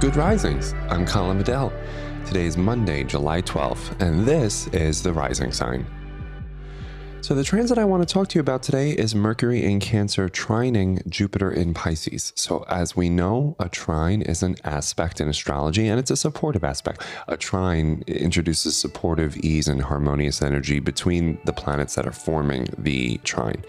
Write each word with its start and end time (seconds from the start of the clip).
Good 0.00 0.14
Risings. 0.14 0.74
I'm 0.90 1.04
Colin 1.04 1.38
Bedell. 1.38 1.72
Today 2.24 2.46
is 2.46 2.56
Monday, 2.56 3.02
July 3.02 3.42
12th, 3.42 4.00
and 4.00 4.24
this 4.24 4.68
is 4.68 5.02
the 5.02 5.12
Rising 5.12 5.50
Sign. 5.50 5.84
So, 7.20 7.34
the 7.34 7.44
transit 7.44 7.78
I 7.78 7.84
want 7.84 8.08
to 8.08 8.10
talk 8.10 8.28
to 8.28 8.38
you 8.38 8.40
about 8.40 8.62
today 8.62 8.92
is 8.92 9.14
Mercury 9.14 9.64
in 9.64 9.80
Cancer 9.80 10.28
trining 10.28 11.06
Jupiter 11.08 11.50
in 11.50 11.74
Pisces. 11.74 12.32
So, 12.36 12.64
as 12.68 12.96
we 12.96 13.10
know, 13.10 13.56
a 13.58 13.68
trine 13.68 14.22
is 14.22 14.42
an 14.42 14.56
aspect 14.64 15.20
in 15.20 15.28
astrology 15.28 15.88
and 15.88 15.98
it's 15.98 16.12
a 16.12 16.16
supportive 16.16 16.62
aspect. 16.62 17.04
A 17.26 17.36
trine 17.36 18.04
introduces 18.06 18.76
supportive 18.76 19.36
ease 19.38 19.66
and 19.66 19.82
harmonious 19.82 20.40
energy 20.40 20.78
between 20.78 21.38
the 21.44 21.52
planets 21.52 21.96
that 21.96 22.06
are 22.06 22.12
forming 22.12 22.68
the 22.78 23.18
trine. 23.24 23.62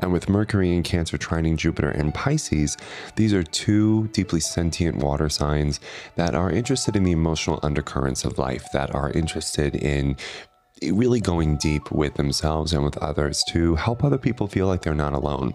And 0.00 0.10
with 0.10 0.28
Mercury 0.28 0.74
in 0.74 0.82
Cancer 0.82 1.18
trining 1.18 1.56
Jupiter 1.56 1.90
in 1.90 2.10
Pisces, 2.10 2.76
these 3.16 3.34
are 3.34 3.44
two 3.44 4.08
deeply 4.08 4.40
sentient 4.40 4.96
water 4.96 5.28
signs 5.28 5.78
that 6.16 6.34
are 6.34 6.50
interested 6.50 6.96
in 6.96 7.04
the 7.04 7.12
emotional 7.12 7.60
undercurrents 7.62 8.24
of 8.24 8.38
life, 8.38 8.66
that 8.72 8.94
are 8.94 9.10
interested 9.10 9.76
in 9.76 10.16
really 10.92 11.20
going 11.20 11.56
deep 11.56 11.90
with 11.90 12.14
themselves 12.14 12.72
and 12.72 12.84
with 12.84 12.96
others 12.98 13.42
to 13.44 13.74
help 13.74 14.04
other 14.04 14.18
people 14.18 14.46
feel 14.46 14.66
like 14.66 14.82
they're 14.82 14.94
not 14.94 15.12
alone. 15.12 15.54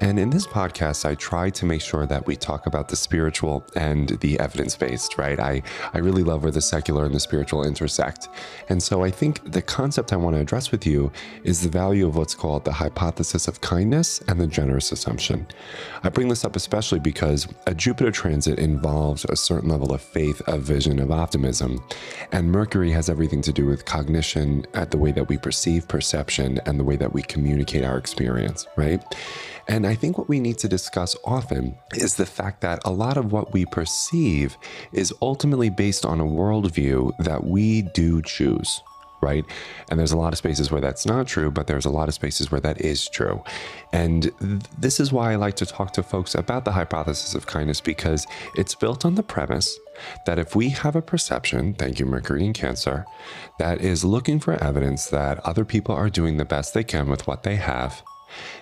And 0.00 0.18
in 0.18 0.30
this 0.30 0.46
podcast, 0.46 1.04
I 1.04 1.14
try 1.14 1.50
to 1.50 1.66
make 1.66 1.80
sure 1.80 2.04
that 2.04 2.26
we 2.26 2.34
talk 2.34 2.66
about 2.66 2.88
the 2.88 2.96
spiritual 2.96 3.64
and 3.76 4.08
the 4.20 4.38
evidence 4.40 4.76
based, 4.76 5.18
right? 5.18 5.38
I, 5.38 5.62
I 5.92 5.98
really 5.98 6.24
love 6.24 6.42
where 6.42 6.50
the 6.50 6.60
secular 6.60 7.04
and 7.04 7.14
the 7.14 7.20
spiritual 7.20 7.64
intersect. 7.64 8.28
And 8.68 8.82
so 8.82 9.04
I 9.04 9.10
think 9.10 9.52
the 9.52 9.62
concept 9.62 10.12
I 10.12 10.16
want 10.16 10.34
to 10.34 10.40
address 10.40 10.72
with 10.72 10.84
you 10.84 11.12
is 11.44 11.62
the 11.62 11.68
value 11.68 12.08
of 12.08 12.16
what's 12.16 12.34
called 12.34 12.64
the 12.64 12.72
hypothesis 12.72 13.46
of 13.46 13.60
kindness 13.60 14.20
and 14.26 14.40
the 14.40 14.48
generous 14.48 14.90
assumption. 14.90 15.46
I 16.02 16.08
bring 16.08 16.28
this 16.28 16.44
up 16.44 16.56
especially 16.56 16.98
because 16.98 17.46
a 17.66 17.74
Jupiter 17.74 18.10
transit 18.10 18.58
involves 18.58 19.24
a 19.24 19.36
certain 19.36 19.68
level 19.68 19.92
of 19.92 20.02
faith, 20.02 20.40
of 20.48 20.62
vision, 20.62 20.98
of 20.98 21.12
optimism. 21.12 21.82
And 22.32 22.50
Mercury 22.50 22.90
has 22.90 23.08
everything 23.08 23.42
to 23.42 23.52
do 23.52 23.66
with 23.66 23.84
cognition 23.84 24.53
at 24.74 24.90
the 24.90 24.98
way 24.98 25.12
that 25.12 25.28
we 25.28 25.38
perceive 25.38 25.88
perception 25.88 26.60
and 26.66 26.78
the 26.78 26.84
way 26.84 26.96
that 26.96 27.12
we 27.12 27.22
communicate 27.22 27.84
our 27.84 27.98
experience, 27.98 28.66
right? 28.76 29.02
And 29.66 29.86
I 29.86 29.94
think 29.94 30.18
what 30.18 30.28
we 30.28 30.40
need 30.40 30.58
to 30.58 30.68
discuss 30.68 31.16
often 31.24 31.76
is 31.94 32.16
the 32.16 32.26
fact 32.26 32.60
that 32.60 32.80
a 32.84 32.92
lot 32.92 33.16
of 33.16 33.32
what 33.32 33.52
we 33.52 33.64
perceive 33.66 34.56
is 34.92 35.12
ultimately 35.22 35.70
based 35.70 36.04
on 36.04 36.20
a 36.20 36.24
worldview 36.24 37.16
that 37.18 37.44
we 37.44 37.82
do 37.82 38.20
choose. 38.22 38.82
Right. 39.24 39.46
And 39.90 39.98
there's 39.98 40.12
a 40.12 40.18
lot 40.18 40.34
of 40.34 40.38
spaces 40.38 40.70
where 40.70 40.82
that's 40.82 41.06
not 41.06 41.26
true, 41.26 41.50
but 41.50 41.66
there's 41.66 41.86
a 41.86 41.90
lot 41.90 42.08
of 42.08 42.14
spaces 42.14 42.50
where 42.50 42.60
that 42.60 42.82
is 42.82 43.08
true. 43.08 43.42
And 43.90 44.24
th- 44.38 44.62
this 44.78 45.00
is 45.00 45.12
why 45.12 45.32
I 45.32 45.36
like 45.36 45.54
to 45.56 45.66
talk 45.66 45.94
to 45.94 46.02
folks 46.02 46.34
about 46.34 46.66
the 46.66 46.72
hypothesis 46.72 47.34
of 47.34 47.46
kindness 47.46 47.80
because 47.80 48.26
it's 48.56 48.74
built 48.74 49.06
on 49.06 49.14
the 49.14 49.22
premise 49.22 49.78
that 50.26 50.38
if 50.38 50.54
we 50.54 50.68
have 50.68 50.94
a 50.94 51.00
perception, 51.00 51.72
thank 51.72 51.98
you, 51.98 52.04
Mercury 52.04 52.44
and 52.44 52.54
Cancer, 52.54 53.06
that 53.58 53.80
is 53.80 54.04
looking 54.04 54.40
for 54.40 54.62
evidence 54.62 55.06
that 55.06 55.38
other 55.46 55.64
people 55.64 55.94
are 55.94 56.10
doing 56.10 56.36
the 56.36 56.44
best 56.44 56.74
they 56.74 56.84
can 56.84 57.08
with 57.08 57.26
what 57.26 57.44
they 57.44 57.56
have, 57.56 58.02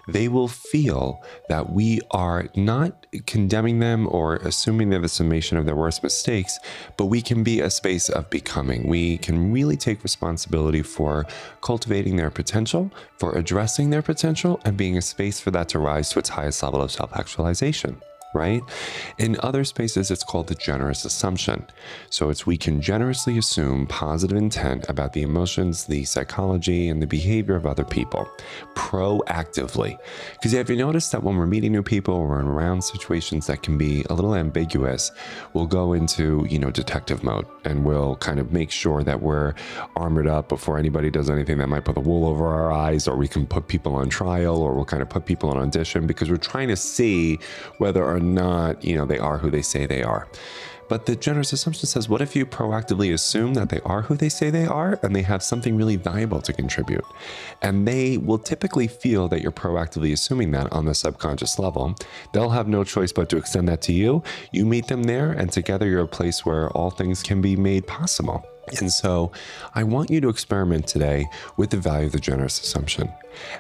they 0.08 0.28
will 0.28 0.48
feel 0.48 1.22
that 1.48 1.72
we 1.72 2.00
are 2.10 2.48
not 2.56 3.06
condemning 3.27 3.78
them 3.78 4.08
or 4.10 4.36
assuming 4.36 4.91
they're 4.91 5.00
the 5.00 5.08
summation 5.08 5.58
of 5.58 5.66
their 5.66 5.77
worst 5.77 6.02
mistakes, 6.02 6.58
but 6.96 7.06
we 7.06 7.22
can 7.22 7.42
be 7.42 7.60
a 7.60 7.70
space 7.70 8.08
of 8.08 8.30
becoming. 8.30 8.88
We 8.88 9.19
can 9.19 9.52
really 9.52 9.77
take 9.77 10.02
responsibility 10.02 10.82
for 10.82 11.27
cultivating 11.60 12.16
their 12.16 12.30
potential, 12.30 12.91
for 13.19 13.36
addressing 13.36 13.91
their 13.91 14.02
potential, 14.02 14.60
and 14.64 14.77
being 14.77 14.96
a 14.96 15.02
space 15.02 15.41
for 15.41 15.50
that 15.52 15.69
to 15.70 15.78
rise 15.78 16.10
to 16.10 16.19
its 16.19 16.30
highest 16.30 16.62
level 16.62 16.82
of 16.82 16.91
self 16.91 17.12
actualization 17.14 18.00
right? 18.34 18.62
In 19.19 19.36
other 19.42 19.64
spaces, 19.64 20.11
it's 20.11 20.25
called 20.25 20.48
the 20.48 20.55
generous 20.55 21.05
assumption. 21.05 21.66
So 22.11 22.30
it's 22.30 22.47
we 22.47 22.56
can 22.56 22.80
generously 22.80 23.38
assume 23.38 23.87
positive 23.87 24.37
intent 24.37 24.88
about 24.88 25.12
the 25.12 25.22
emotions, 25.22 25.84
the 25.84 26.04
psychology, 26.04 26.88
and 26.88 27.03
the 27.03 27.06
behavior 27.06 27.54
of 27.54 27.66
other 27.66 27.84
people 27.84 28.28
proactively. 28.75 29.98
Because 30.34 30.53
have 30.53 30.70
you 30.70 30.76
noticed 30.76 31.12
that 31.12 31.22
when 31.22 31.37
we're 31.37 31.47
meeting 31.47 31.72
new 31.72 31.82
people 31.82 32.15
or 32.15 32.41
in 32.41 32.47
around 32.47 32.82
situations 32.82 33.47
that 33.47 33.62
can 33.62 33.76
be 33.76 34.04
a 34.10 34.15
little 34.15 34.34
ambiguous, 34.34 35.10
we'll 35.53 35.66
go 35.66 35.93
into, 35.93 36.47
you 36.49 36.59
know, 36.59 36.70
detective 36.70 37.22
mode 37.22 37.47
and 37.64 37.84
we'll 37.84 38.16
kind 38.16 38.38
of 38.38 38.53
make 38.53 38.70
sure 38.70 39.03
that 39.03 39.20
we're 39.20 39.54
armored 39.97 40.26
up 40.26 40.49
before 40.49 40.78
anybody 40.78 41.10
does 41.10 41.28
anything 41.28 41.59
that 41.59 41.69
might 41.69 41.84
put 41.84 41.94
the 41.94 42.00
wool 42.00 42.26
over 42.26 42.47
our 42.47 42.72
eyes, 42.72 43.06
or 43.06 43.16
we 43.16 43.28
can 43.28 43.47
put 43.47 43.69
people 43.69 43.94
on 43.94 44.09
trial, 44.09 44.56
or 44.56 44.75
we'll 44.75 44.84
kind 44.84 45.03
of 45.03 45.09
put 45.09 45.26
people 45.26 45.50
on 45.50 45.59
audition 45.59 46.06
because 46.06 46.31
we're 46.31 46.37
trying 46.37 46.69
to 46.69 46.76
see 46.76 47.38
whether 47.78 48.04
or 48.04 48.22
not, 48.22 48.83
you 48.84 48.97
know, 48.97 49.05
they 49.05 49.19
are 49.19 49.38
who 49.38 49.50
they 49.50 49.62
say 49.62 49.87
they 49.87 50.03
are. 50.03 50.28
But 50.88 51.06
the 51.06 51.16
generous 51.16 51.55
assumption 51.55 51.87
says, 51.87 52.06
what 52.06 52.21
if 52.21 52.37
you 52.37 52.44
proactively 52.44 53.15
assume 53.15 53.55
that 53.55 53.71
they 53.71 53.81
are 53.81 54.03
who 54.03 54.15
they 54.15 54.28
say 54.28 54.50
they 54.50 54.66
are 54.66 54.99
and 55.03 55.16
they 55.16 55.22
have 55.22 55.43
something 55.43 55.75
really 55.75 55.97
valuable 55.97 56.43
to 56.43 56.53
contribute? 56.53 57.05
And 57.62 57.88
they 57.88 58.19
will 58.19 58.38
typically 58.38 58.88
feel 58.88 59.27
that 59.28 59.41
you're 59.41 59.53
proactively 59.53 60.12
assuming 60.12 60.50
that 60.50 60.71
on 60.71 60.84
the 60.84 60.94
subconscious 60.94 61.59
level. 61.59 61.94
They'll 62.34 62.50
have 62.50 62.69
no 62.69 62.84
choice 62.84 63.11
but 63.11 63.31
to 63.31 63.38
extend 63.38 63.69
that 63.69 63.81
to 63.82 63.93
you. 63.94 64.22
You 64.53 64.66
meet 64.66 64.88
them 64.88 65.05
there, 65.05 65.32
and 65.32 65.50
together 65.50 65.87
you're 65.87 66.00
a 66.00 66.06
place 66.09 66.44
where 66.44 66.69
all 66.72 66.91
things 66.91 67.22
can 67.22 67.41
be 67.41 67.56
made 67.56 67.87
possible. 67.87 68.44
And 68.78 68.93
so 68.93 69.33
I 69.75 69.83
want 69.83 70.11
you 70.11 70.21
to 70.21 70.28
experiment 70.28 70.87
today 70.87 71.27
with 71.56 71.71
the 71.71 71.77
value 71.77 72.06
of 72.06 72.12
the 72.12 72.21
generous 72.21 72.61
assumption 72.61 73.12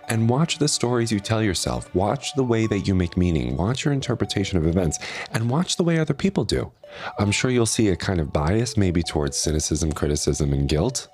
and 0.08 0.28
watch 0.28 0.58
the 0.58 0.68
stories 0.68 1.10
you 1.10 1.20
tell 1.20 1.42
yourself. 1.42 1.92
Watch 1.94 2.34
the 2.34 2.44
way 2.44 2.66
that 2.66 2.86
you 2.86 2.94
make 2.94 3.16
meaning. 3.16 3.56
Watch 3.56 3.84
your 3.84 3.92
interpretation 3.92 4.58
of 4.58 4.66
events 4.66 4.98
and 5.32 5.50
watch 5.50 5.76
the 5.76 5.84
way 5.84 5.98
other 5.98 6.14
people 6.14 6.44
do. 6.44 6.70
I'm 7.18 7.32
sure 7.32 7.50
you'll 7.50 7.66
see 7.66 7.88
a 7.88 7.96
kind 7.96 8.20
of 8.20 8.32
bias 8.32 8.76
maybe 8.76 9.02
towards 9.02 9.36
cynicism, 9.36 9.92
criticism, 9.92 10.52
and 10.52 10.68
guilt. 10.68 11.08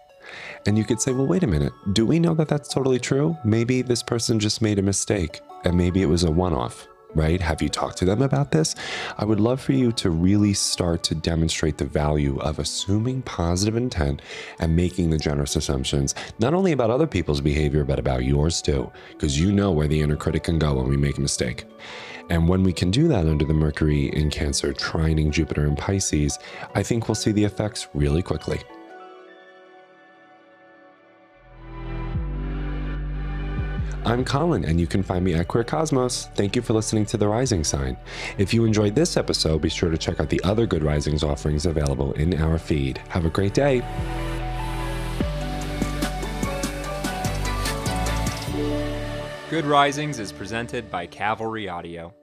And 0.66 0.76
you 0.76 0.84
could 0.84 1.00
say, 1.00 1.12
well, 1.12 1.26
wait 1.26 1.42
a 1.42 1.46
minute. 1.46 1.72
Do 1.92 2.04
we 2.04 2.18
know 2.18 2.34
that 2.34 2.48
that's 2.48 2.68
totally 2.68 2.98
true? 2.98 3.36
Maybe 3.44 3.80
this 3.80 4.02
person 4.02 4.38
just 4.38 4.60
made 4.60 4.78
a 4.78 4.82
mistake 4.82 5.40
and 5.64 5.76
maybe 5.76 6.02
it 6.02 6.06
was 6.06 6.24
a 6.24 6.30
one 6.30 6.52
off 6.52 6.86
right? 7.14 7.40
Have 7.40 7.62
you 7.62 7.68
talked 7.68 7.98
to 7.98 8.04
them 8.04 8.22
about 8.22 8.50
this? 8.50 8.74
I 9.16 9.24
would 9.24 9.40
love 9.40 9.60
for 9.60 9.72
you 9.72 9.92
to 9.92 10.10
really 10.10 10.54
start 10.54 11.02
to 11.04 11.14
demonstrate 11.14 11.78
the 11.78 11.84
value 11.84 12.38
of 12.40 12.58
assuming 12.58 13.22
positive 13.22 13.76
intent 13.76 14.22
and 14.58 14.76
making 14.76 15.10
the 15.10 15.18
generous 15.18 15.56
assumptions, 15.56 16.14
not 16.38 16.54
only 16.54 16.72
about 16.72 16.90
other 16.90 17.06
people's 17.06 17.40
behavior, 17.40 17.84
but 17.84 17.98
about 17.98 18.24
yours 18.24 18.62
too, 18.62 18.90
because 19.10 19.40
you 19.40 19.52
know 19.52 19.70
where 19.70 19.88
the 19.88 20.00
inner 20.00 20.16
critic 20.16 20.44
can 20.44 20.58
go 20.58 20.74
when 20.74 20.88
we 20.88 20.96
make 20.96 21.18
a 21.18 21.22
mistake. 21.22 21.64
And 22.30 22.48
when 22.48 22.62
we 22.62 22.72
can 22.72 22.90
do 22.90 23.08
that 23.08 23.26
under 23.26 23.44
the 23.44 23.54
Mercury 23.54 24.06
in 24.14 24.30
Cancer, 24.30 24.74
trining 24.74 25.30
Jupiter 25.30 25.64
in 25.64 25.76
Pisces, 25.76 26.38
I 26.74 26.82
think 26.82 27.08
we'll 27.08 27.14
see 27.14 27.32
the 27.32 27.44
effects 27.44 27.88
really 27.94 28.22
quickly. 28.22 28.60
I'm 34.04 34.24
Colin, 34.24 34.64
and 34.64 34.80
you 34.80 34.86
can 34.86 35.02
find 35.02 35.24
me 35.24 35.34
at 35.34 35.48
Queer 35.48 35.64
Cosmos. 35.64 36.28
Thank 36.34 36.56
you 36.56 36.62
for 36.62 36.72
listening 36.72 37.04
to 37.06 37.16
The 37.16 37.28
Rising 37.28 37.64
Sign. 37.64 37.96
If 38.38 38.54
you 38.54 38.64
enjoyed 38.64 38.94
this 38.94 39.16
episode, 39.16 39.60
be 39.60 39.68
sure 39.68 39.90
to 39.90 39.98
check 39.98 40.20
out 40.20 40.30
the 40.30 40.40
other 40.44 40.66
Good 40.66 40.82
Risings 40.82 41.22
offerings 41.22 41.66
available 41.66 42.12
in 42.14 42.40
our 42.40 42.58
feed. 42.58 42.98
Have 43.08 43.26
a 43.26 43.30
great 43.30 43.54
day. 43.54 43.80
Good 49.50 49.64
Risings 49.64 50.18
is 50.18 50.30
presented 50.30 50.90
by 50.90 51.06
Cavalry 51.06 51.68
Audio. 51.68 52.14